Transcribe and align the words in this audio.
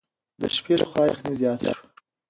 د 0.41 0.41
شپې 0.55 0.73
له 0.81 0.85
خوا 0.91 1.03
یخني 1.11 1.33
زیاته 1.41 1.67
شوه. 1.75 1.85